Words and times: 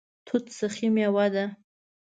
توت 0.27 0.45
سخي 0.59 0.87
میوه 0.95 1.25
ده 1.33 1.45